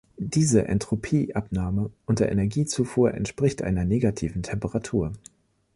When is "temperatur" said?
4.41-5.13